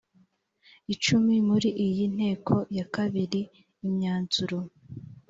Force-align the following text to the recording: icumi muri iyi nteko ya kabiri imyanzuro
icumi 0.93 1.33
muri 1.47 1.69
iyi 1.85 2.05
nteko 2.15 2.53
ya 2.77 2.85
kabiri 2.95 3.41
imyanzuro 3.87 4.57